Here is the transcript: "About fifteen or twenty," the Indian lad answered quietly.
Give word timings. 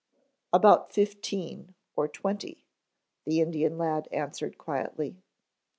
"About 0.51 0.91
fifteen 0.91 1.75
or 1.95 2.07
twenty," 2.07 2.65
the 3.27 3.39
Indian 3.39 3.77
lad 3.77 4.07
answered 4.11 4.57
quietly. 4.57 5.21